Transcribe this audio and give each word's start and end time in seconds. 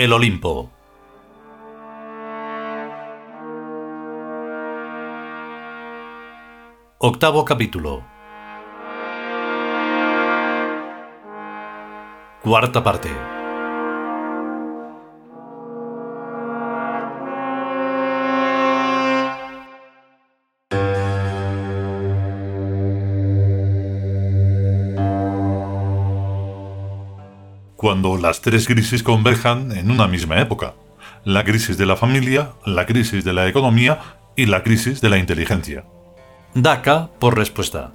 El 0.00 0.14
Olimpo. 0.14 0.70
Octavo 6.96 7.44
capítulo. 7.44 8.02
Cuarta 12.42 12.82
parte. 12.82 13.10
Cuando 27.80 28.18
las 28.18 28.42
tres 28.42 28.66
crisis 28.66 29.02
converjan 29.02 29.72
en 29.72 29.90
una 29.90 30.06
misma 30.06 30.38
época. 30.38 30.74
La 31.24 31.44
crisis 31.44 31.78
de 31.78 31.86
la 31.86 31.96
familia, 31.96 32.50
la 32.66 32.84
crisis 32.84 33.24
de 33.24 33.32
la 33.32 33.48
economía 33.48 33.98
y 34.36 34.44
la 34.44 34.62
crisis 34.62 35.00
de 35.00 35.08
la 35.08 35.16
inteligencia. 35.16 35.86
DACA 36.52 37.08
por 37.18 37.38
respuesta. 37.38 37.92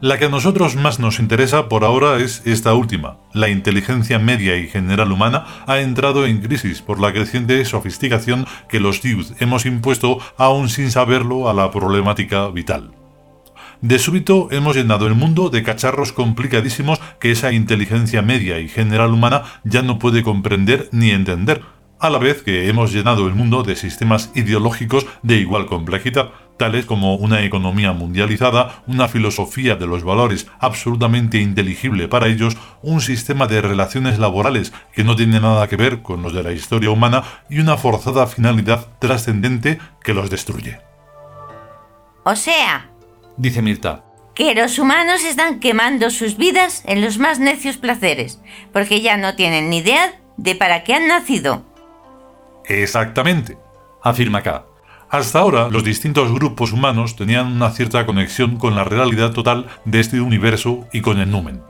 La 0.00 0.18
que 0.18 0.24
a 0.24 0.28
nosotros 0.28 0.74
más 0.74 0.98
nos 0.98 1.20
interesa 1.20 1.68
por 1.68 1.84
ahora 1.84 2.16
es 2.16 2.42
esta 2.46 2.74
última. 2.74 3.18
La 3.32 3.48
inteligencia 3.48 4.18
media 4.18 4.56
y 4.56 4.66
general 4.66 5.12
humana 5.12 5.44
ha 5.68 5.78
entrado 5.78 6.26
en 6.26 6.40
crisis 6.40 6.82
por 6.82 6.98
la 6.98 7.12
creciente 7.12 7.64
sofisticación 7.64 8.44
que 8.68 8.80
los 8.80 9.02
youth 9.02 9.40
hemos 9.40 9.66
impuesto 9.66 10.18
aún 10.36 10.68
sin 10.68 10.90
saberlo 10.90 11.48
a 11.48 11.54
la 11.54 11.70
problemática 11.70 12.48
vital. 12.48 12.95
De 13.86 14.00
súbito 14.00 14.48
hemos 14.50 14.74
llenado 14.74 15.06
el 15.06 15.14
mundo 15.14 15.48
de 15.48 15.62
cacharros 15.62 16.12
complicadísimos 16.12 17.00
que 17.20 17.30
esa 17.30 17.52
inteligencia 17.52 18.20
media 18.20 18.58
y 18.58 18.68
general 18.68 19.12
humana 19.12 19.44
ya 19.62 19.82
no 19.82 20.00
puede 20.00 20.24
comprender 20.24 20.88
ni 20.90 21.10
entender, 21.10 21.62
a 22.00 22.10
la 22.10 22.18
vez 22.18 22.42
que 22.42 22.68
hemos 22.68 22.92
llenado 22.92 23.28
el 23.28 23.36
mundo 23.36 23.62
de 23.62 23.76
sistemas 23.76 24.32
ideológicos 24.34 25.06
de 25.22 25.36
igual 25.36 25.66
complejidad, 25.66 26.30
tales 26.56 26.84
como 26.84 27.14
una 27.14 27.44
economía 27.44 27.92
mundializada, 27.92 28.82
una 28.88 29.06
filosofía 29.06 29.76
de 29.76 29.86
los 29.86 30.02
valores 30.02 30.48
absolutamente 30.58 31.38
inteligible 31.38 32.08
para 32.08 32.26
ellos, 32.26 32.56
un 32.82 33.00
sistema 33.00 33.46
de 33.46 33.62
relaciones 33.62 34.18
laborales 34.18 34.72
que 34.94 35.04
no 35.04 35.14
tiene 35.14 35.38
nada 35.38 35.68
que 35.68 35.76
ver 35.76 36.02
con 36.02 36.22
los 36.22 36.32
de 36.32 36.42
la 36.42 36.50
historia 36.50 36.90
humana 36.90 37.22
y 37.48 37.60
una 37.60 37.76
forzada 37.76 38.26
finalidad 38.26 38.84
trascendente 38.98 39.78
que 40.02 40.12
los 40.12 40.28
destruye. 40.28 40.80
O 42.24 42.34
sea, 42.34 42.90
Dice 43.36 43.62
Mirta. 43.62 44.02
que 44.34 44.54
los 44.54 44.78
humanos 44.78 45.24
están 45.24 45.60
quemando 45.60 46.10
sus 46.10 46.36
vidas 46.36 46.82
en 46.86 47.00
los 47.00 47.18
más 47.18 47.38
necios 47.38 47.78
placeres, 47.78 48.38
porque 48.72 49.00
ya 49.00 49.16
no 49.16 49.34
tienen 49.34 49.70
ni 49.70 49.78
idea 49.78 50.20
de 50.36 50.54
para 50.54 50.84
qué 50.84 50.94
han 50.94 51.08
nacido. 51.08 51.64
Exactamente. 52.66 53.56
Afirma 54.02 54.42
K. 54.42 54.66
Hasta 55.08 55.38
ahora, 55.38 55.68
los 55.70 55.84
distintos 55.84 56.32
grupos 56.32 56.72
humanos 56.72 57.16
tenían 57.16 57.46
una 57.46 57.70
cierta 57.70 58.04
conexión 58.04 58.56
con 58.58 58.74
la 58.74 58.84
realidad 58.84 59.32
total 59.32 59.66
de 59.84 60.00
este 60.00 60.20
universo 60.20 60.86
y 60.92 61.00
con 61.00 61.18
el 61.18 61.30
numen. 61.30 61.62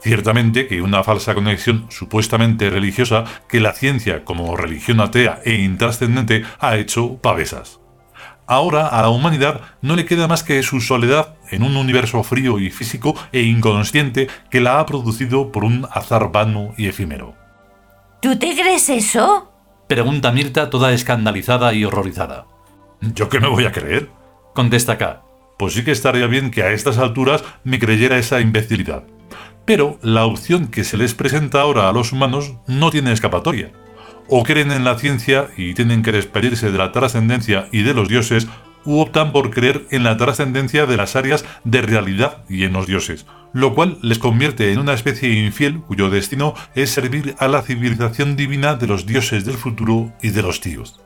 Ciertamente 0.00 0.66
que 0.66 0.80
una 0.80 1.02
falsa 1.02 1.34
conexión 1.34 1.86
supuestamente 1.90 2.70
religiosa 2.70 3.24
que 3.48 3.60
la 3.60 3.72
ciencia 3.72 4.24
como 4.24 4.56
religión 4.56 5.00
atea 5.00 5.40
e 5.44 5.54
intrascendente 5.56 6.44
ha 6.60 6.76
hecho 6.76 7.16
pavesas. 7.18 7.80
Ahora 8.50 8.86
a 8.86 9.02
la 9.02 9.10
humanidad 9.10 9.60
no 9.82 9.94
le 9.94 10.06
queda 10.06 10.26
más 10.26 10.42
que 10.42 10.62
su 10.62 10.80
soledad 10.80 11.36
en 11.50 11.62
un 11.62 11.76
universo 11.76 12.22
frío 12.22 12.58
y 12.58 12.70
físico 12.70 13.14
e 13.30 13.42
inconsciente 13.42 14.26
que 14.50 14.62
la 14.62 14.80
ha 14.80 14.86
producido 14.86 15.52
por 15.52 15.64
un 15.64 15.86
azar 15.92 16.32
vano 16.32 16.72
y 16.78 16.86
efímero. 16.86 17.34
¿Tú 18.22 18.38
te 18.38 18.54
crees 18.56 18.88
eso? 18.88 19.52
Pregunta 19.86 20.32
Mirta 20.32 20.70
toda 20.70 20.94
escandalizada 20.94 21.74
y 21.74 21.84
horrorizada. 21.84 22.46
¿Yo 23.02 23.28
qué 23.28 23.38
me 23.38 23.48
voy 23.48 23.66
a 23.66 23.72
creer? 23.72 24.08
Contesta 24.54 24.96
K. 24.96 25.22
Pues 25.58 25.74
sí 25.74 25.84
que 25.84 25.92
estaría 25.92 26.26
bien 26.26 26.50
que 26.50 26.62
a 26.62 26.72
estas 26.72 26.96
alturas 26.96 27.44
me 27.64 27.78
creyera 27.78 28.16
esa 28.16 28.40
imbecilidad. 28.40 29.04
Pero 29.66 29.98
la 30.00 30.24
opción 30.24 30.68
que 30.68 30.84
se 30.84 30.96
les 30.96 31.12
presenta 31.12 31.60
ahora 31.60 31.90
a 31.90 31.92
los 31.92 32.12
humanos 32.12 32.54
no 32.66 32.90
tiene 32.90 33.12
escapatoria. 33.12 33.72
O 34.28 34.42
creen 34.42 34.70
en 34.72 34.84
la 34.84 34.98
ciencia 34.98 35.48
y 35.56 35.74
tienen 35.74 36.02
que 36.02 36.12
despedirse 36.12 36.70
de 36.70 36.78
la 36.78 36.92
trascendencia 36.92 37.68
y 37.72 37.82
de 37.82 37.94
los 37.94 38.08
dioses, 38.08 38.46
u 38.84 39.00
optan 39.00 39.32
por 39.32 39.50
creer 39.50 39.86
en 39.90 40.04
la 40.04 40.16
trascendencia 40.16 40.86
de 40.86 40.96
las 40.96 41.16
áreas 41.16 41.44
de 41.64 41.82
realidad 41.82 42.44
y 42.48 42.64
en 42.64 42.72
los 42.72 42.86
dioses, 42.86 43.26
lo 43.52 43.74
cual 43.74 43.98
les 44.02 44.18
convierte 44.18 44.72
en 44.72 44.78
una 44.78 44.94
especie 44.94 45.30
infiel 45.30 45.80
cuyo 45.80 46.10
destino 46.10 46.54
es 46.74 46.90
servir 46.90 47.34
a 47.38 47.48
la 47.48 47.62
civilización 47.62 48.36
divina 48.36 48.76
de 48.76 48.86
los 48.86 49.06
dioses 49.06 49.44
del 49.44 49.56
futuro 49.56 50.12
y 50.22 50.30
de 50.30 50.42
los 50.42 50.60
tíos. 50.60 51.00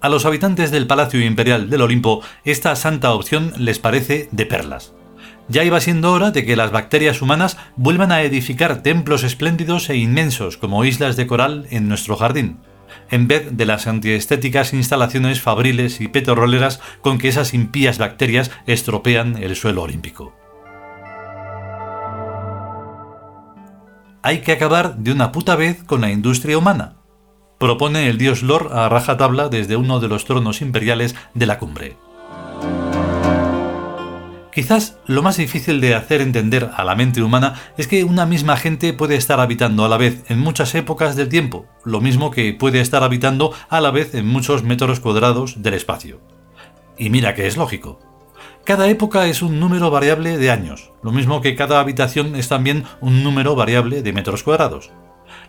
A 0.00 0.08
los 0.08 0.24
habitantes 0.24 0.70
del 0.70 0.86
Palacio 0.86 1.20
Imperial 1.20 1.68
del 1.68 1.82
Olimpo, 1.82 2.22
esta 2.44 2.76
santa 2.76 3.12
opción 3.12 3.52
les 3.56 3.78
parece 3.78 4.28
de 4.30 4.46
perlas. 4.46 4.94
Ya 5.48 5.64
iba 5.64 5.80
siendo 5.80 6.12
hora 6.12 6.30
de 6.30 6.44
que 6.44 6.56
las 6.56 6.70
bacterias 6.70 7.22
humanas 7.22 7.56
vuelvan 7.76 8.12
a 8.12 8.22
edificar 8.22 8.82
templos 8.82 9.24
espléndidos 9.24 9.88
e 9.88 9.96
inmensos 9.96 10.58
como 10.58 10.84
islas 10.84 11.16
de 11.16 11.26
coral 11.26 11.66
en 11.70 11.88
nuestro 11.88 12.16
jardín, 12.16 12.58
en 13.10 13.28
vez 13.28 13.56
de 13.56 13.64
las 13.64 13.86
antiestéticas 13.86 14.74
instalaciones 14.74 15.40
fabriles 15.40 16.02
y 16.02 16.08
petroleras 16.08 16.80
con 17.00 17.16
que 17.16 17.28
esas 17.28 17.54
impías 17.54 17.96
bacterias 17.96 18.50
estropean 18.66 19.42
el 19.42 19.56
suelo 19.56 19.82
olímpico. 19.82 20.34
Hay 24.22 24.40
que 24.40 24.52
acabar 24.52 24.96
de 24.96 25.12
una 25.12 25.32
puta 25.32 25.56
vez 25.56 25.82
con 25.84 26.02
la 26.02 26.10
industria 26.10 26.58
humana, 26.58 26.96
propone 27.58 28.08
el 28.08 28.18
dios 28.18 28.42
Lor 28.42 28.70
a 28.72 28.88
rajatabla 28.88 29.48
desde 29.48 29.76
uno 29.76 30.00
de 30.00 30.08
los 30.08 30.24
tronos 30.26 30.60
imperiales 30.60 31.14
de 31.32 31.46
la 31.46 31.58
cumbre. 31.58 31.96
Quizás 34.58 34.98
lo 35.06 35.22
más 35.22 35.36
difícil 35.36 35.80
de 35.80 35.94
hacer 35.94 36.20
entender 36.20 36.72
a 36.74 36.82
la 36.82 36.96
mente 36.96 37.22
humana 37.22 37.54
es 37.76 37.86
que 37.86 38.02
una 38.02 38.26
misma 38.26 38.56
gente 38.56 38.92
puede 38.92 39.14
estar 39.14 39.38
habitando 39.38 39.84
a 39.84 39.88
la 39.88 39.98
vez 39.98 40.24
en 40.26 40.40
muchas 40.40 40.74
épocas 40.74 41.14
del 41.14 41.28
tiempo, 41.28 41.66
lo 41.84 42.00
mismo 42.00 42.32
que 42.32 42.52
puede 42.54 42.80
estar 42.80 43.04
habitando 43.04 43.52
a 43.68 43.80
la 43.80 43.92
vez 43.92 44.16
en 44.16 44.26
muchos 44.26 44.64
metros 44.64 44.98
cuadrados 44.98 45.62
del 45.62 45.74
espacio. 45.74 46.20
Y 46.98 47.08
mira 47.08 47.34
que 47.34 47.46
es 47.46 47.56
lógico. 47.56 48.00
Cada 48.64 48.88
época 48.88 49.28
es 49.28 49.42
un 49.42 49.60
número 49.60 49.92
variable 49.92 50.38
de 50.38 50.50
años, 50.50 50.90
lo 51.04 51.12
mismo 51.12 51.40
que 51.40 51.54
cada 51.54 51.78
habitación 51.78 52.34
es 52.34 52.48
también 52.48 52.82
un 53.00 53.22
número 53.22 53.54
variable 53.54 54.02
de 54.02 54.12
metros 54.12 54.42
cuadrados. 54.42 54.90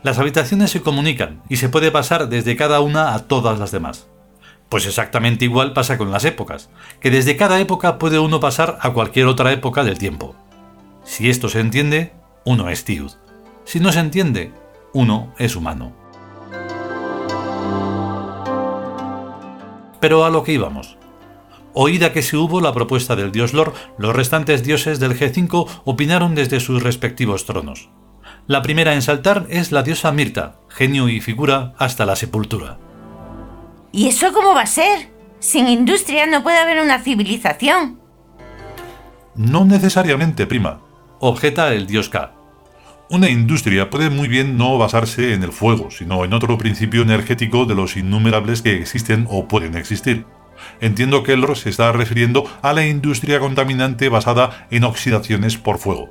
Las 0.03 0.19
habitaciones 0.19 0.69
se 0.69 0.83
comunican 0.83 1.41
y 1.49 1.55
se 1.55 1.69
puede 1.69 1.89
pasar 1.89 2.29
desde 2.29 2.55
cada 2.55 2.79
una 2.79 3.15
a 3.15 3.25
todas 3.27 3.57
las 3.57 3.71
demás. 3.71 4.07
Pues 4.69 4.85
exactamente 4.85 5.45
igual 5.45 5.73
pasa 5.73 5.97
con 5.97 6.11
las 6.11 6.25
épocas, 6.25 6.69
que 6.99 7.09
desde 7.09 7.35
cada 7.35 7.59
época 7.59 7.97
puede 7.97 8.19
uno 8.19 8.39
pasar 8.39 8.77
a 8.81 8.91
cualquier 8.91 9.25
otra 9.25 9.51
época 9.51 9.83
del 9.83 9.97
tiempo. 9.97 10.35
Si 11.03 11.27
esto 11.27 11.49
se 11.49 11.59
entiende, 11.59 12.13
uno 12.45 12.69
es 12.69 12.85
Tiud. 12.85 13.11
Si 13.65 13.79
no 13.79 13.91
se 13.91 13.99
entiende, 13.99 14.51
uno 14.93 15.33
es 15.39 15.55
humano. 15.55 15.91
Pero 19.99 20.23
a 20.23 20.29
lo 20.29 20.43
que 20.43 20.53
íbamos. 20.53 20.97
Oída 21.73 22.13
que 22.13 22.21
se 22.21 22.37
hubo 22.37 22.61
la 22.61 22.73
propuesta 22.73 23.15
del 23.15 23.31
dios 23.31 23.53
Lor, 23.53 23.73
los 23.97 24.15
restantes 24.15 24.63
dioses 24.63 24.99
del 24.99 25.17
G5 25.17 25.67
opinaron 25.83 26.35
desde 26.35 26.59
sus 26.59 26.81
respectivos 26.83 27.45
tronos. 27.45 27.89
La 28.47 28.61
primera 28.61 28.93
en 28.93 29.01
saltar 29.01 29.45
es 29.49 29.71
la 29.71 29.83
diosa 29.83 30.11
Mirta, 30.11 30.59
genio 30.69 31.09
y 31.09 31.21
figura 31.21 31.73
hasta 31.77 32.05
la 32.05 32.15
sepultura. 32.15 32.77
¿Y 33.91 34.07
eso 34.07 34.31
cómo 34.33 34.53
va 34.53 34.61
a 34.61 34.67
ser? 34.67 35.09
Sin 35.39 35.67
industria 35.67 36.25
no 36.25 36.43
puede 36.43 36.57
haber 36.57 36.81
una 36.81 36.99
civilización. 36.99 37.99
No 39.35 39.65
necesariamente, 39.65 40.45
prima. 40.45 40.81
Objeta 41.19 41.73
el 41.73 41.87
dios 41.87 42.09
K. 42.09 42.33
Una 43.09 43.29
industria 43.29 43.89
puede 43.89 44.09
muy 44.09 44.27
bien 44.27 44.57
no 44.57 44.77
basarse 44.77 45.33
en 45.33 45.43
el 45.43 45.51
fuego, 45.51 45.89
sino 45.89 46.23
en 46.23 46.33
otro 46.33 46.57
principio 46.57 47.01
energético 47.01 47.65
de 47.65 47.73
los 47.73 47.97
innumerables 47.97 48.61
que 48.61 48.75
existen 48.75 49.25
o 49.29 49.47
pueden 49.47 49.75
existir. 49.75 50.25
Entiendo 50.79 51.23
que 51.23 51.33
Elro 51.33 51.55
se 51.55 51.69
está 51.69 51.91
refiriendo 51.91 52.49
a 52.61 52.73
la 52.73 52.85
industria 52.85 53.39
contaminante 53.39 54.09
basada 54.09 54.67
en 54.69 54.83
oxidaciones 54.83 55.57
por 55.57 55.79
fuego. 55.79 56.09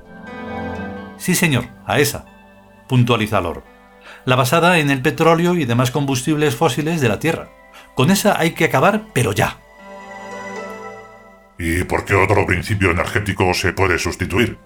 Sí, 1.18 1.34
señor, 1.34 1.66
a 1.86 2.00
esa, 2.00 2.24
puntualiza 2.88 3.40
Lor. 3.40 3.62
La 4.24 4.36
basada 4.36 4.78
en 4.78 4.90
el 4.90 5.02
petróleo 5.02 5.54
y 5.54 5.64
demás 5.64 5.90
combustibles 5.90 6.56
fósiles 6.56 7.00
de 7.00 7.08
la 7.08 7.20
Tierra. 7.20 7.50
Con 7.98 8.12
esa 8.12 8.38
hay 8.38 8.52
que 8.52 8.66
acabar, 8.66 9.06
pero 9.12 9.32
ya. 9.32 9.58
¿Y 11.58 11.82
por 11.82 12.04
qué 12.04 12.14
otro 12.14 12.46
principio 12.46 12.92
energético 12.92 13.52
se 13.54 13.72
puede 13.72 13.98
sustituir? 13.98 14.56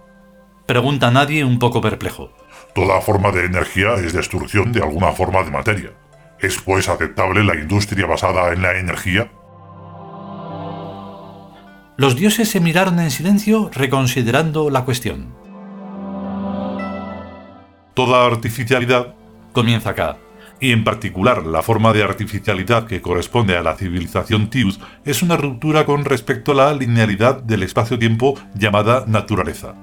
Pregunta 0.67 1.11
nadie 1.11 1.43
un 1.43 1.59
poco 1.59 1.81
perplejo. 1.81 2.31
Toda 2.75 3.01
forma 3.01 3.33
de 3.33 3.47
energía 3.47 3.95
es 3.95 4.13
destrucción 4.13 4.71
de 4.71 4.83
alguna 4.83 5.13
forma 5.13 5.43
de 5.45 5.51
materia. 5.51 5.93
¿Es 6.41 6.61
pues 6.61 6.91
aceptable 6.91 7.43
la 7.43 7.55
industria 7.55 8.05
basada 8.05 8.53
en 8.53 8.61
la 8.61 8.79
energía? 8.79 9.33
Los 11.97 12.17
dioses 12.17 12.51
se 12.51 12.61
miraron 12.61 13.01
en 13.01 13.11
silencio 13.11 13.71
reconsiderando 13.73 14.69
la 14.69 14.85
cuestión. 14.85 15.35
Toda 17.95 18.27
artificialidad, 18.27 19.15
comienza 19.55 19.89
acá, 19.89 20.19
y 20.63 20.71
en 20.71 20.85
particular 20.85 21.45
la 21.45 21.61
forma 21.61 21.93
de 21.93 22.05
artificialidad 22.05 22.87
que 22.87 23.03
corresponde 23.03 23.57
a 23.57 23.63
la 23.63 23.75
civilización 23.75 24.49
Tius, 24.49 24.79
es 25.05 25.21
una 25.21 25.37
ruptura 25.37 25.85
con 25.85 26.05
respecto 26.05 26.53
a 26.53 26.55
la 26.55 26.73
linealidad 26.73 27.43
del 27.43 27.65
espacio-tiempo 27.65 28.39
llamada 28.55 29.05
naturaleza. 29.09 29.75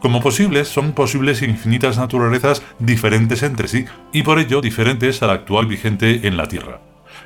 Como 0.00 0.20
posibles, 0.20 0.68
son 0.68 0.92
posibles 0.92 1.42
infinitas 1.42 1.98
naturalezas 1.98 2.62
diferentes 2.78 3.42
entre 3.42 3.66
sí 3.66 3.84
y 4.12 4.22
por 4.22 4.38
ello 4.38 4.60
diferentes 4.60 5.24
a 5.24 5.26
la 5.26 5.32
actual 5.32 5.66
vigente 5.66 6.28
en 6.28 6.36
la 6.36 6.46
Tierra. 6.46 6.80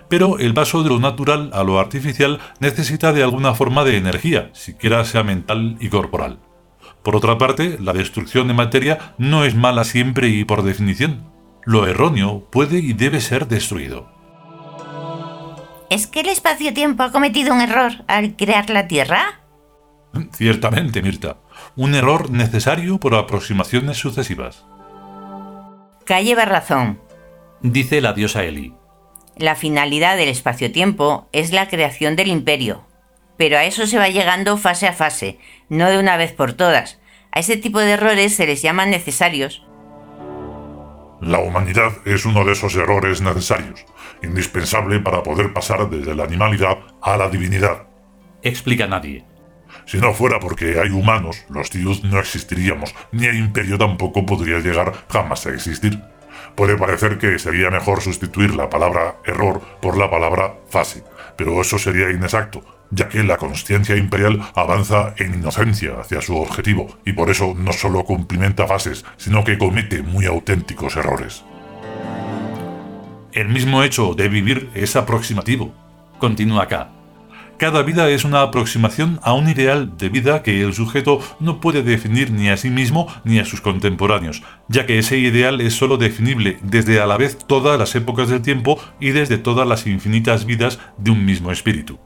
Pero 0.09 0.39
el 0.39 0.55
paso 0.55 0.83
de 0.83 0.89
lo 0.89 0.99
natural 0.99 1.51
a 1.53 1.65
lo 1.65 1.79
artificial 1.79 2.41
necesita 2.61 3.13
de 3.13 3.23
alguna 3.23 3.55
forma 3.55 3.85
de 3.85 3.99
energía, 3.99 4.49
siquiera 4.55 5.05
sea 5.05 5.23
mental 5.23 5.77
y 5.81 5.91
corporal. 5.91 6.39
Por 7.03 7.15
otra 7.15 7.37
parte, 7.37 7.77
la 7.79 7.93
destrucción 7.93 8.49
de 8.49 8.55
materia 8.55 9.15
no 9.19 9.45
es 9.45 9.55
mala 9.55 9.85
siempre 9.85 10.29
y 10.29 10.45
por 10.45 10.63
definición. 10.63 11.36
Lo 11.67 11.87
erróneo 11.89 12.49
puede 12.49 12.79
y 12.79 12.93
debe 12.93 13.21
ser 13.21 13.49
destruido. 13.49 14.09
¿Es 15.91 16.07
que 16.07 16.21
el 16.21 16.29
espacio-tiempo 16.29 17.03
ha 17.03 17.11
cometido 17.11 17.53
un 17.53 17.61
error 17.61 17.93
al 18.07 18.37
crear 18.37 18.71
la 18.71 18.87
Tierra? 18.87 19.41
Ciertamente, 20.33 21.03
Mirta. 21.03 21.39
Un 21.75 21.97
error 21.97 22.31
necesario 22.31 22.99
por 22.99 23.17
aproximaciones 23.17 23.99
sucesivas. 23.99 24.65
K 26.05 26.21
lleva 26.23 26.45
razón, 26.45 27.01
dice 27.63 28.01
la 28.01 28.13
diosa 28.13 28.45
Eli. 28.45 28.73
La 29.37 29.57
finalidad 29.57 30.17
del 30.17 30.29
espacio-tiempo 30.29 31.29
es 31.33 31.53
la 31.53 31.69
creación 31.69 32.15
del 32.15 32.29
imperio, 32.29 32.87
pero 33.37 33.59
a 33.59 33.65
eso 33.65 33.89
se 33.89 33.99
va 33.99 34.09
llegando 34.09 34.57
fase 34.57 34.87
a 34.87 34.93
fase, 34.93 35.41
no 35.69 35.91
de 35.91 35.99
una 35.99 36.17
vez 36.17 36.33
por 36.33 36.53
todas. 36.53 37.01
A 37.33 37.41
ese 37.41 37.57
tipo 37.57 37.81
de 37.81 37.91
errores 37.91 38.37
se 38.37 38.47
les 38.47 38.63
llaman 38.63 38.91
necesarios. 38.91 39.66
La 41.27 41.41
humanidad 41.41 41.93
es 42.05 42.25
uno 42.25 42.45
de 42.45 42.53
esos 42.53 42.77
errores 42.77 43.21
necesarios, 43.21 43.85
indispensable 44.23 45.01
para 45.01 45.25
poder 45.25 45.53
pasar 45.53 45.91
desde 45.91 46.15
la 46.15 46.23
animalidad 46.23 46.79
a 47.03 47.17
la 47.17 47.29
divinidad. 47.29 47.89
Explica 48.45 48.87
nadie. 48.87 49.25
Si 49.87 49.99
no 49.99 50.15
fuera 50.15 50.39
porque 50.39 50.79
hay 50.79 50.91
humanos, 50.91 51.45
los 51.49 51.69
tíos 51.69 52.05
no 52.05 52.21
existiríamos, 52.21 52.95
ni 53.11 53.27
el 53.27 53.39
imperio 53.39 53.77
tampoco 53.77 54.25
podría 54.25 54.61
llegar 54.61 54.93
jamás 55.11 55.45
a 55.47 55.51
existir. 55.51 56.01
Puede 56.55 56.77
parecer 56.77 57.19
que 57.19 57.41
sería 57.41 57.71
mejor 57.71 58.03
sustituir 58.03 58.55
la 58.55 58.71
palabra 58.71 59.17
error 59.25 59.61
por 59.83 59.99
la 59.99 60.09
palabra 60.09 60.55
fase, 60.71 61.03
pero 61.37 61.61
eso 61.61 61.77
sería 61.77 62.09
inexacto, 62.13 62.63
ya 62.91 63.09
que 63.09 63.23
la 63.23 63.37
conciencia 63.37 63.97
imperial 63.97 64.41
avanza 64.55 65.15
en 65.19 65.35
inocencia 65.35 66.01
hacia 66.01 66.21
su 66.21 66.37
objetivo 66.37 66.99
y 67.05 67.13
por 67.13 67.31
eso 67.31 67.55
no 67.57 67.73
solo 67.73 68.05
cumplimenta 68.05 68.67
fases, 68.67 69.05
sino 69.17 69.45
que 69.45 69.59
comete 69.59 70.03
muy 70.03 70.27
auténticos 70.27 70.97
errores. 70.97 71.45
El 73.33 73.49
mismo 73.49 73.83
hecho 73.83 74.15
de 74.15 74.29
vivir 74.29 74.71
es 74.75 74.97
aproximativo. 74.97 75.75
Continúa 76.19 76.63
acá. 76.63 76.91
Cada 77.59 77.83
vida 77.83 78.11
es 78.11 78.25
una 78.25 78.43
aproximación 78.43 79.19
a 79.23 79.33
un 79.33 79.49
ideal 79.49 79.97
de 79.97 80.11
vida 80.11 80.43
que 80.43 80.61
el 80.61 80.75
sujeto 80.75 81.21
no 81.41 81.59
puede 81.59 81.83
definir 81.83 82.31
ni 82.31 82.51
a 82.51 82.59
sí 82.59 82.69
mismo 82.69 83.09
ni 83.25 83.39
a 83.39 83.47
sus 83.47 83.63
contemporáneos, 83.63 84.43
ya 84.69 84.85
que 84.85 84.99
ese 84.99 85.19
ideal 85.19 85.63
es 85.63 85.75
sólo 85.75 85.97
definible 85.97 86.59
desde 86.63 87.01
a 87.01 87.07
la 87.07 87.17
vez 87.17 87.39
todas 87.47 87.79
las 87.79 87.95
épocas 87.95 88.29
del 88.29 88.43
tiempo 88.43 88.79
y 89.01 89.11
desde 89.11 89.39
todas 89.39 89.67
las 89.67 89.87
infinitas 89.87 90.45
vidas 90.45 90.79
de 90.99 91.11
un 91.11 91.25
mismo 91.25 91.51
espíritu. 91.51 91.99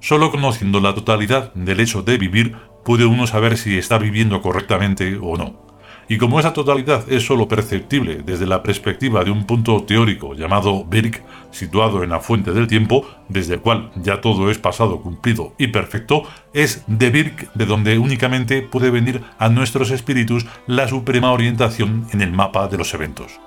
Solo 0.00 0.30
conociendo 0.30 0.80
la 0.80 0.94
totalidad 0.94 1.52
del 1.54 1.80
hecho 1.80 2.02
de 2.02 2.18
vivir 2.18 2.56
puede 2.84 3.04
uno 3.04 3.26
saber 3.26 3.58
si 3.58 3.76
está 3.76 3.98
viviendo 3.98 4.40
correctamente 4.40 5.18
o 5.20 5.36
no. 5.36 5.68
Y 6.10 6.16
como 6.16 6.40
esa 6.40 6.54
totalidad 6.54 7.04
es 7.12 7.26
sólo 7.26 7.48
perceptible 7.48 8.22
desde 8.24 8.46
la 8.46 8.62
perspectiva 8.62 9.24
de 9.24 9.30
un 9.30 9.44
punto 9.44 9.82
teórico 9.82 10.34
llamado 10.34 10.86
Birk, 10.86 11.22
situado 11.50 12.02
en 12.02 12.08
la 12.08 12.20
fuente 12.20 12.52
del 12.52 12.66
tiempo, 12.66 13.06
desde 13.28 13.54
el 13.54 13.60
cual 13.60 13.90
ya 13.94 14.22
todo 14.22 14.50
es 14.50 14.56
pasado, 14.56 15.02
cumplido 15.02 15.52
y 15.58 15.66
perfecto, 15.66 16.22
es 16.54 16.82
de 16.86 17.10
Birk 17.10 17.52
de 17.52 17.66
donde 17.66 17.98
únicamente 17.98 18.62
puede 18.62 18.90
venir 18.90 19.22
a 19.38 19.50
nuestros 19.50 19.90
espíritus 19.90 20.46
la 20.66 20.88
suprema 20.88 21.30
orientación 21.30 22.06
en 22.12 22.22
el 22.22 22.32
mapa 22.32 22.68
de 22.68 22.78
los 22.78 22.94
eventos. 22.94 23.38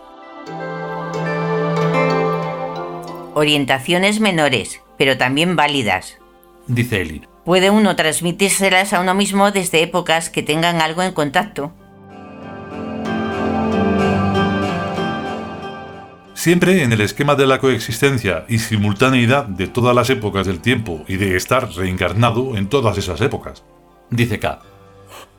Orientaciones 3.33 4.19
menores, 4.19 4.81
pero 4.99 5.17
también 5.17 5.55
válidas, 5.55 6.20
dice 6.73 7.01
Eli. 7.01 7.21
Puede 7.45 7.69
uno 7.69 7.95
transmitírselas 7.95 8.93
a 8.93 9.01
uno 9.01 9.13
mismo 9.13 9.51
desde 9.51 9.81
épocas 9.81 10.29
que 10.29 10.43
tengan 10.43 10.81
algo 10.81 11.01
en 11.03 11.13
contacto. 11.13 11.73
Siempre 16.33 16.83
en 16.83 16.91
el 16.91 17.01
esquema 17.01 17.35
de 17.35 17.45
la 17.45 17.59
coexistencia 17.59 18.45
y 18.47 18.59
simultaneidad 18.59 19.45
de 19.45 19.67
todas 19.67 19.95
las 19.95 20.09
épocas 20.09 20.47
del 20.47 20.59
tiempo 20.59 21.03
y 21.07 21.17
de 21.17 21.35
estar 21.35 21.69
reencarnado 21.71 22.57
en 22.57 22.67
todas 22.67 22.97
esas 22.97 23.21
épocas. 23.21 23.63
Dice 24.09 24.39
K 24.39 24.59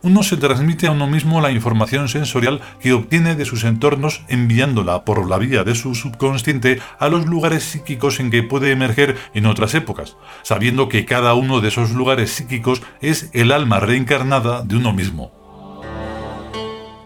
uno 0.02 0.22
se 0.22 0.36
transmite 0.36 0.86
a 0.86 0.90
uno 0.90 1.06
mismo 1.06 1.40
la 1.40 1.52
información 1.52 2.08
sensorial 2.08 2.60
que 2.80 2.92
obtiene 2.92 3.36
de 3.36 3.44
sus 3.44 3.64
entornos 3.64 4.22
enviándola 4.28 5.04
por 5.04 5.28
la 5.28 5.38
vía 5.38 5.64
de 5.64 5.74
su 5.74 5.94
subconsciente 5.94 6.80
a 6.98 7.08
los 7.08 7.26
lugares 7.26 7.62
psíquicos 7.62 8.18
en 8.20 8.30
que 8.30 8.42
puede 8.42 8.72
emerger 8.72 9.16
en 9.34 9.46
otras 9.46 9.74
épocas, 9.74 10.16
sabiendo 10.42 10.88
que 10.88 11.04
cada 11.04 11.34
uno 11.34 11.60
de 11.60 11.68
esos 11.68 11.92
lugares 11.92 12.32
psíquicos 12.32 12.82
es 13.00 13.30
el 13.32 13.52
alma 13.52 13.80
reencarnada 13.80 14.62
de 14.62 14.76
uno 14.76 14.92
mismo. 14.92 15.32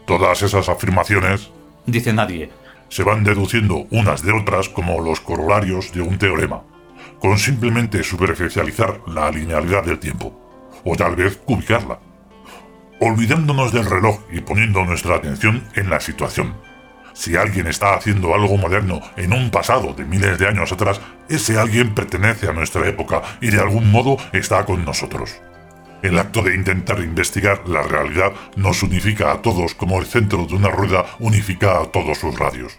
Todas 0.06 0.42
esas 0.42 0.68
afirmaciones, 0.68 1.50
dice 1.84 2.12
nadie, 2.12 2.50
se 2.88 3.02
van 3.02 3.24
deduciendo 3.24 3.86
unas 3.90 4.22
de 4.22 4.32
otras 4.32 4.68
como 4.68 5.00
los 5.00 5.20
corolarios 5.20 5.92
de 5.92 6.00
un 6.00 6.16
teorema, 6.16 6.62
con 7.18 7.38
simplemente 7.38 8.02
superficializar 8.02 9.00
la 9.06 9.30
linealidad 9.30 9.84
del 9.84 9.98
tiempo, 9.98 10.40
o 10.84 10.94
tal 10.96 11.16
vez 11.16 11.40
ubicarla 11.46 11.98
olvidándonos 13.00 13.72
del 13.72 13.86
reloj 13.86 14.20
y 14.30 14.40
poniendo 14.40 14.84
nuestra 14.84 15.16
atención 15.16 15.64
en 15.74 15.90
la 15.90 16.00
situación. 16.00 16.54
Si 17.12 17.34
alguien 17.34 17.66
está 17.66 17.94
haciendo 17.94 18.34
algo 18.34 18.58
moderno 18.58 19.00
en 19.16 19.32
un 19.32 19.50
pasado 19.50 19.94
de 19.94 20.04
miles 20.04 20.38
de 20.38 20.48
años 20.48 20.70
atrás, 20.72 21.00
ese 21.28 21.58
alguien 21.58 21.94
pertenece 21.94 22.46
a 22.48 22.52
nuestra 22.52 22.86
época 22.86 23.22
y 23.40 23.48
de 23.48 23.60
algún 23.60 23.90
modo 23.90 24.18
está 24.32 24.64
con 24.66 24.84
nosotros. 24.84 25.40
El 26.02 26.18
acto 26.18 26.42
de 26.42 26.54
intentar 26.54 27.00
investigar 27.00 27.66
la 27.66 27.82
realidad 27.82 28.32
nos 28.54 28.82
unifica 28.82 29.32
a 29.32 29.40
todos 29.40 29.74
como 29.74 29.98
el 29.98 30.04
centro 30.04 30.44
de 30.46 30.54
una 30.54 30.68
rueda 30.68 31.06
unifica 31.18 31.80
a 31.80 31.86
todos 31.86 32.18
sus 32.18 32.38
radios. 32.38 32.78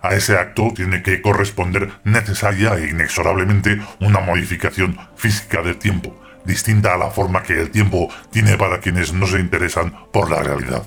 A 0.00 0.14
ese 0.14 0.36
acto 0.36 0.72
tiene 0.74 1.02
que 1.02 1.20
corresponder 1.20 1.90
necesaria 2.04 2.74
e 2.76 2.88
inexorablemente 2.88 3.80
una 4.00 4.20
modificación 4.20 4.96
física 5.16 5.62
del 5.62 5.76
tiempo, 5.76 6.21
distinta 6.44 6.94
a 6.94 6.98
la 6.98 7.10
forma 7.10 7.42
que 7.42 7.60
el 7.60 7.70
tiempo 7.70 8.08
tiene 8.30 8.56
para 8.56 8.80
quienes 8.80 9.12
no 9.12 9.26
se 9.26 9.40
interesan 9.40 9.94
por 10.12 10.30
la 10.30 10.42
realidad. 10.42 10.86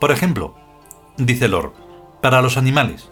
Por 0.00 0.10
ejemplo, 0.10 0.54
dice 1.18 1.48
Lord, 1.48 1.72
para 2.22 2.40
los 2.40 2.56
animales, 2.56 3.10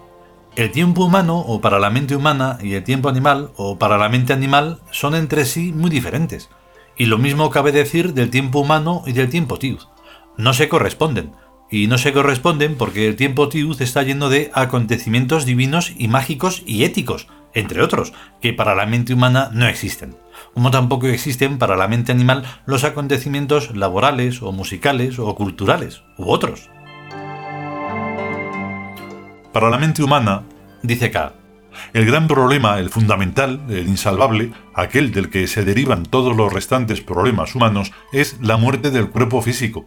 el 0.57 0.73
tiempo 0.73 1.05
humano 1.05 1.39
o 1.39 1.61
para 1.61 1.79
la 1.79 1.91
mente 1.91 2.17
humana 2.17 2.59
y 2.61 2.75
el 2.75 2.83
tiempo 2.83 3.09
animal 3.09 3.53
o 3.57 3.79
para 3.79 3.99
la 3.99 4.09
mente 4.09 4.33
animal 4.33 4.81
son 4.91 5.15
entre 5.15 5.45
sí 5.45 5.73
muy 5.73 5.91
diferentes. 5.91 6.49
Y 6.97 7.07
lo 7.07 7.19
mismo 7.19 7.51
cabe 7.51 7.71
decir 7.73 8.15
del 8.15 8.31
tiempo 8.31 8.59
humano 8.59 9.03
y 9.07 9.13
del 9.13 9.31
tiempo 9.31 9.59
Tiud. 9.59 9.81
No 10.37 10.53
se 10.55 10.69
corresponden, 10.69 11.33
y 11.71 11.87
no 11.87 11.99
se 11.99 12.13
corresponden 12.13 12.77
porque 12.77 13.07
el 13.07 13.17
tiempo 13.17 13.49
Tiud 13.49 13.81
está 13.83 14.03
lleno 14.03 14.29
de 14.29 14.51
acontecimientos 14.55 15.45
divinos 15.45 15.93
y 15.97 16.09
mágicos 16.09 16.63
y 16.67 16.85
éticos, 16.85 17.29
entre 17.55 17.83
otros, 17.83 18.13
que 18.41 18.53
para 18.53 18.75
la 18.75 18.87
mente 18.87 19.15
humana 19.15 19.51
no 19.53 19.67
existen, 19.67 20.17
como 20.55 20.71
tampoco 20.71 21.07
existen 21.09 21.59
para 21.59 21.77
la 21.77 21.89
mente 21.89 22.13
animal 22.13 22.45
los 22.67 22.85
acontecimientos 22.85 23.77
laborales 23.77 24.43
o 24.43 24.53
musicales 24.53 25.19
o 25.19 25.35
culturales, 25.35 26.03
u 26.17 26.31
otros. 26.31 26.71
Para 29.53 29.71
la 29.71 29.79
mente 29.79 30.03
humana, 30.03 30.45
dice 30.83 31.11
K, 31.11 31.35
el 31.93 32.07
gran 32.07 32.29
problema, 32.29 32.79
el 32.79 32.91
fundamental, 32.91 33.61
el 33.69 33.89
insalvable, 33.89 34.53
aquel 34.75 35.13
del 35.13 35.31
que 35.31 35.47
se 35.47 35.65
derivan 35.65 36.05
todos 36.05 36.37
los 36.37 36.53
restantes 36.53 37.01
problemas 37.01 37.55
humanos, 37.55 37.93
es 38.13 38.39
la 38.41 38.57
muerte 38.57 38.91
del 38.91 39.11
cuerpo 39.11 39.41
físico, 39.43 39.87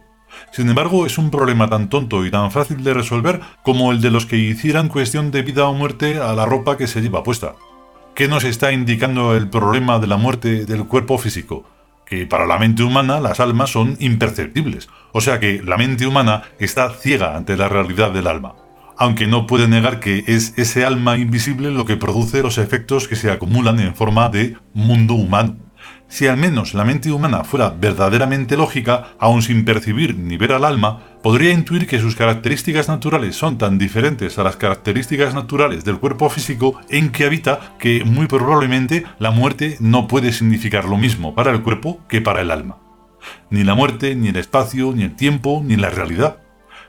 sin 0.50 0.68
embargo, 0.68 1.06
es 1.06 1.18
un 1.18 1.30
problema 1.30 1.68
tan 1.68 1.88
tonto 1.88 2.26
y 2.26 2.30
tan 2.30 2.50
fácil 2.50 2.84
de 2.84 2.94
resolver 2.94 3.40
como 3.62 3.92
el 3.92 4.00
de 4.00 4.10
los 4.10 4.26
que 4.26 4.36
hicieran 4.36 4.88
cuestión 4.88 5.30
de 5.30 5.42
vida 5.42 5.66
o 5.66 5.74
muerte 5.74 6.18
a 6.18 6.32
la 6.34 6.46
ropa 6.46 6.76
que 6.76 6.86
se 6.86 7.00
lleva 7.00 7.22
puesta. 7.22 7.54
¿Qué 8.14 8.28
nos 8.28 8.44
está 8.44 8.72
indicando 8.72 9.34
el 9.34 9.48
problema 9.48 9.98
de 9.98 10.06
la 10.06 10.18
muerte 10.18 10.66
del 10.66 10.84
cuerpo 10.84 11.16
físico? 11.16 11.64
Que 12.04 12.26
para 12.26 12.46
la 12.46 12.58
mente 12.58 12.82
humana 12.82 13.20
las 13.20 13.40
almas 13.40 13.70
son 13.70 13.96
imperceptibles, 14.00 14.90
o 15.12 15.22
sea 15.22 15.40
que 15.40 15.62
la 15.62 15.78
mente 15.78 16.06
humana 16.06 16.42
está 16.58 16.90
ciega 16.90 17.36
ante 17.36 17.56
la 17.56 17.68
realidad 17.68 18.10
del 18.10 18.26
alma. 18.26 18.54
aunque 18.98 19.26
no 19.26 19.46
puede 19.48 19.66
negar 19.66 19.98
que 19.98 20.22
es 20.28 20.54
ese 20.56 20.84
alma 20.84 21.16
invisible 21.18 21.70
lo 21.70 21.84
que 21.84 21.96
produce 21.96 22.42
los 22.42 22.58
efectos 22.58 23.08
que 23.08 23.16
se 23.16 23.30
acumulan 23.30 23.80
en 23.80 23.94
forma 23.96 24.28
de 24.28 24.56
mundo 24.74 25.14
humano. 25.14 25.56
Si 26.12 26.26
al 26.26 26.36
menos 26.36 26.74
la 26.74 26.84
mente 26.84 27.10
humana 27.10 27.42
fuera 27.42 27.70
verdaderamente 27.70 28.58
lógica, 28.58 29.14
aun 29.18 29.40
sin 29.40 29.64
percibir 29.64 30.14
ni 30.14 30.36
ver 30.36 30.52
al 30.52 30.66
alma, 30.66 31.00
podría 31.22 31.52
intuir 31.54 31.86
que 31.86 32.00
sus 32.00 32.16
características 32.16 32.86
naturales 32.86 33.34
son 33.34 33.56
tan 33.56 33.78
diferentes 33.78 34.38
a 34.38 34.42
las 34.42 34.56
características 34.56 35.34
naturales 35.34 35.86
del 35.86 35.96
cuerpo 35.96 36.28
físico 36.28 36.78
en 36.90 37.12
que 37.12 37.24
habita 37.24 37.76
que 37.78 38.04
muy 38.04 38.26
probablemente 38.26 39.04
la 39.18 39.30
muerte 39.30 39.78
no 39.80 40.06
puede 40.06 40.34
significar 40.34 40.84
lo 40.84 40.98
mismo 40.98 41.34
para 41.34 41.50
el 41.50 41.62
cuerpo 41.62 42.00
que 42.10 42.20
para 42.20 42.42
el 42.42 42.50
alma. 42.50 42.76
Ni 43.48 43.64
la 43.64 43.74
muerte, 43.74 44.14
ni 44.14 44.28
el 44.28 44.36
espacio, 44.36 44.92
ni 44.92 45.04
el 45.04 45.16
tiempo, 45.16 45.62
ni 45.64 45.76
la 45.76 45.88
realidad. 45.88 46.41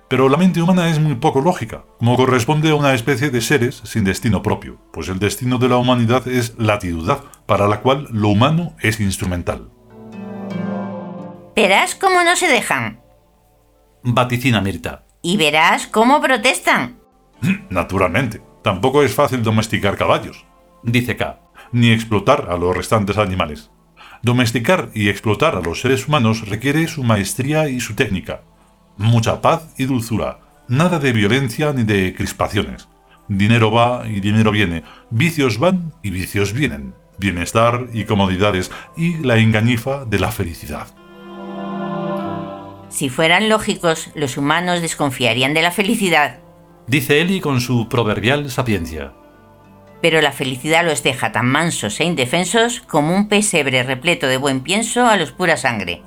Pero 0.07 0.29
la 0.29 0.37
mente 0.37 0.61
humana 0.61 0.89
es 0.89 0.99
muy 0.99 1.15
poco 1.15 1.41
lógica, 1.41 1.85
como 1.97 2.15
corresponde 2.15 2.69
a 2.69 2.75
una 2.75 2.93
especie 2.93 3.29
de 3.29 3.41
seres 3.41 3.81
sin 3.83 4.03
destino 4.03 4.43
propio, 4.43 4.79
pues 4.91 5.09
el 5.09 5.19
destino 5.19 5.57
de 5.57 5.69
la 5.69 5.77
humanidad 5.77 6.27
es 6.27 6.55
latidudad, 6.57 7.23
para 7.45 7.67
la 7.67 7.81
cual 7.81 8.07
lo 8.11 8.29
humano 8.29 8.75
es 8.81 8.99
instrumental. 8.99 9.69
Verás 11.55 11.95
cómo 11.95 12.23
no 12.23 12.35
se 12.35 12.47
dejan. 12.47 12.99
Vaticina 14.03 14.61
Mirta. 14.61 15.05
Y 15.21 15.37
verás 15.37 15.87
cómo 15.87 16.21
protestan. 16.21 16.99
Naturalmente, 17.69 18.41
tampoco 18.63 19.03
es 19.03 19.13
fácil 19.13 19.43
domesticar 19.43 19.97
caballos. 19.97 20.45
Dice 20.83 21.15
K. 21.15 21.39
Ni 21.71 21.91
explotar 21.91 22.47
a 22.49 22.57
los 22.57 22.75
restantes 22.75 23.17
animales. 23.17 23.71
Domesticar 24.21 24.89
y 24.93 25.09
explotar 25.09 25.55
a 25.55 25.61
los 25.61 25.81
seres 25.81 26.07
humanos 26.07 26.47
requiere 26.47 26.87
su 26.87 27.03
maestría 27.03 27.69
y 27.69 27.79
su 27.79 27.93
técnica, 27.93 28.41
mucha 28.97 29.41
paz 29.41 29.73
y 29.77 29.85
dulzura, 29.85 30.39
nada 30.67 30.99
de 30.99 31.13
violencia 31.13 31.73
ni 31.73 31.83
de 31.83 32.13
crispaciones. 32.13 32.87
Dinero 33.27 33.71
va 33.71 34.07
y 34.07 34.19
dinero 34.19 34.51
viene, 34.51 34.83
vicios 35.09 35.57
van 35.57 35.93
y 36.01 36.09
vicios 36.09 36.53
vienen, 36.53 36.93
bienestar 37.17 37.87
y 37.93 38.05
comodidades 38.05 38.71
y 38.97 39.17
la 39.17 39.37
engañifa 39.37 40.05
de 40.05 40.19
la 40.19 40.31
felicidad. 40.31 40.87
Si 42.89 43.09
fueran 43.09 43.49
lógicos, 43.49 44.11
los 44.13 44.37
humanos 44.37 44.81
desconfiarían 44.81 45.53
de 45.53 45.63
la 45.63 45.71
felicidad. 45.71 46.39
Dice 46.85 47.21
Eli 47.21 47.39
con 47.39 47.61
su 47.61 47.87
proverbial 47.89 48.51
sapiencia. 48.51 49.13
Pero 50.01 50.21
la 50.21 50.33
felicidad 50.33 50.85
los 50.85 51.01
deja 51.01 51.31
tan 51.31 51.47
mansos 51.47 51.99
e 51.99 52.03
indefensos 52.03 52.81
como 52.81 53.15
un 53.15 53.29
pesebre 53.29 53.83
repleto 53.83 54.27
de 54.27 54.37
buen 54.37 54.61
pienso 54.61 55.07
a 55.07 55.15
los 55.17 55.31
pura 55.31 55.55
sangre. 55.55 56.03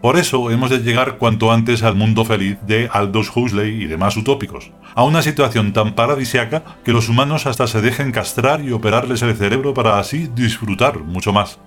Por 0.00 0.16
eso 0.16 0.50
hemos 0.50 0.70
de 0.70 0.78
llegar 0.78 1.18
cuanto 1.18 1.52
antes 1.52 1.82
al 1.82 1.94
mundo 1.94 2.24
feliz 2.24 2.56
de 2.66 2.88
Aldous 2.90 3.30
Huxley 3.34 3.82
y 3.82 3.86
demás 3.86 4.16
utópicos, 4.16 4.70
a 4.94 5.04
una 5.04 5.20
situación 5.20 5.74
tan 5.74 5.94
paradisiaca 5.94 6.64
que 6.84 6.92
los 6.92 7.10
humanos 7.10 7.46
hasta 7.46 7.66
se 7.66 7.82
dejen 7.82 8.10
castrar 8.10 8.62
y 8.62 8.72
operarles 8.72 9.20
el 9.20 9.36
cerebro 9.36 9.74
para 9.74 9.98
así 9.98 10.30
disfrutar 10.34 11.00
mucho 11.00 11.34
más. 11.34 11.58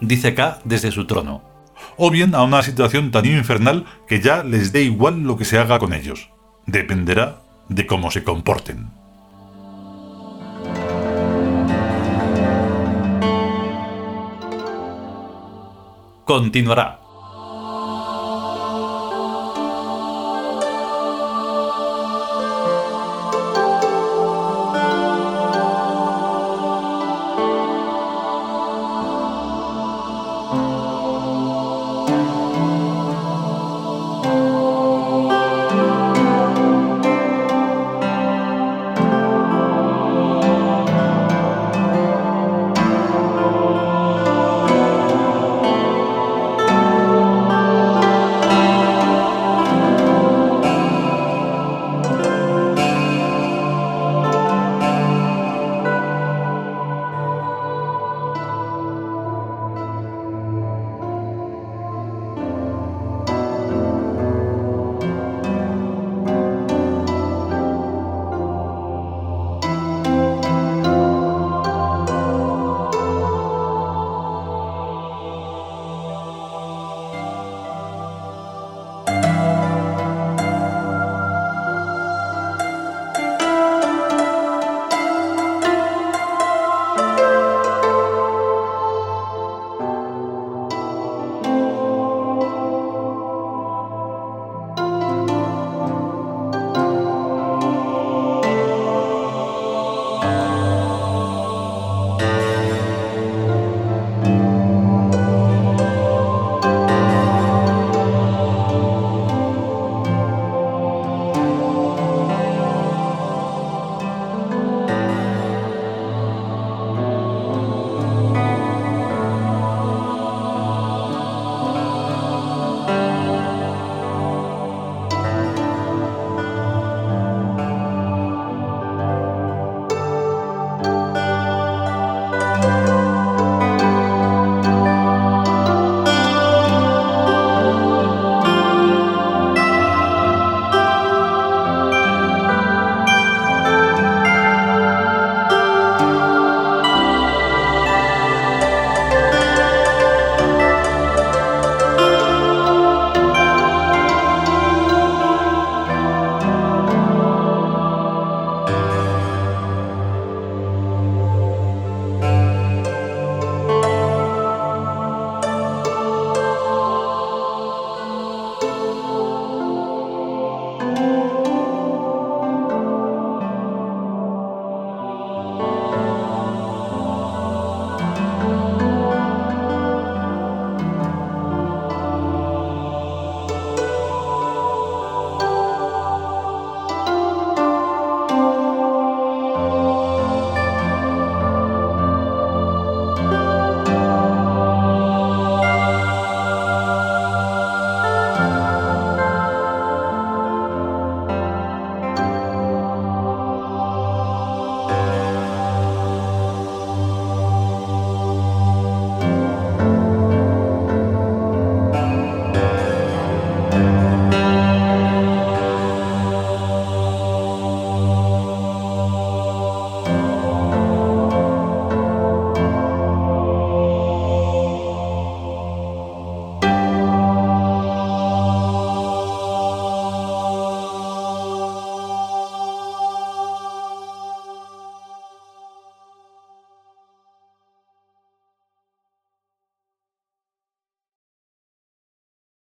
Dice 0.00 0.34
K 0.34 0.60
desde 0.64 0.90
su 0.90 1.06
trono. 1.06 1.42
O 1.98 2.10
bien 2.10 2.34
a 2.34 2.42
una 2.42 2.62
situación 2.62 3.10
tan 3.10 3.26
infernal 3.26 3.84
que 4.06 4.20
ya 4.20 4.44
les 4.44 4.72
dé 4.72 4.82
igual 4.82 5.24
lo 5.24 5.36
que 5.36 5.44
se 5.44 5.58
haga 5.58 5.78
con 5.78 5.92
ellos. 5.92 6.30
Dependerá 6.64 7.42
de 7.68 7.86
cómo 7.86 8.10
se 8.10 8.24
comporten. 8.24 8.90
Continuará. 16.24 17.07